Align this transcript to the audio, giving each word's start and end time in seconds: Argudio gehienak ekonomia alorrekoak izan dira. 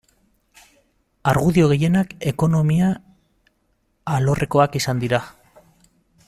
Argudio 1.31 1.67
gehienak 1.73 2.15
ekonomia 2.33 2.87
alorrekoak 4.15 4.79
izan 4.83 5.05
dira. 5.07 5.25